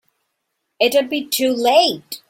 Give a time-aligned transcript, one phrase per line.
[0.79, 2.19] It'd be too late.